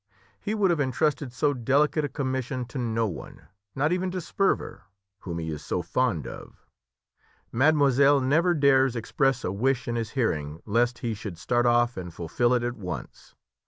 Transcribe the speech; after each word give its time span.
He 0.41 0.55
would 0.55 0.71
have 0.71 0.81
entrusted 0.81 1.31
so 1.31 1.53
delicate 1.53 2.03
a 2.03 2.09
commission 2.09 2.65
to 2.69 2.79
no 2.79 3.05
one, 3.05 3.49
not 3.75 3.91
even 3.91 4.09
to 4.09 4.17
Sperver, 4.19 4.85
whom 5.19 5.37
he 5.37 5.51
is 5.51 5.63
so 5.63 5.83
fond 5.83 6.25
of. 6.25 6.65
Mademoiselle 7.51 8.19
never 8.19 8.55
dares 8.55 8.95
express 8.95 9.43
a 9.43 9.51
wish 9.51 9.87
in 9.87 9.95
his 9.95 10.09
hearing 10.17 10.59
lest 10.65 10.97
he 11.05 11.13
should 11.13 11.37
start 11.37 11.67
off 11.67 11.97
and 11.97 12.11
fulfil 12.15 12.55
it 12.55 12.63
at 12.63 12.77
once. 12.77 13.35